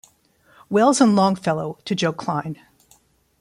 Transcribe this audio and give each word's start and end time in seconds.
Wells 0.67 0.99
and 0.99 1.15
Longfellow 1.15 1.77
to 1.85 1.93
Joe 1.93 2.11
Klein. 2.11 2.57